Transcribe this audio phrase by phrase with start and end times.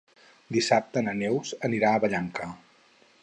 [0.55, 2.49] Dissabte na Neus anirà a Vallanca.